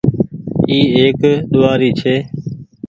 [0.69, 1.21] اي ايڪ
[1.51, 2.15] ڏوهآري ڇي۔